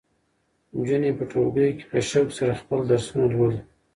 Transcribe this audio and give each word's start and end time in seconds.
نجونې 0.77 1.11
په 1.17 1.23
ټولګیو 1.31 1.75
کې 1.77 1.85
په 1.91 1.97
شوق 2.09 2.27
سره 2.37 2.59
خپل 2.61 2.79
درسونه 2.91 3.25
لولي. 3.33 3.59